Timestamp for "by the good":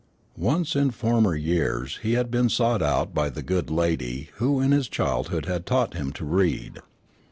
3.13-3.69